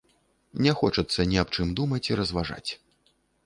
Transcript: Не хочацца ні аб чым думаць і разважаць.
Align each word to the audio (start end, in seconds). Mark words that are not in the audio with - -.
Не 0.65 0.73
хочацца 0.79 1.27
ні 1.33 1.37
аб 1.43 1.53
чым 1.57 1.67
думаць 1.83 2.03
і 2.13 2.19
разважаць. 2.23 2.67